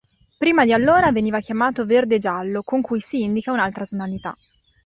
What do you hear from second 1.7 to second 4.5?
"Verde-giallo", con cui si indica un'altra tonalità.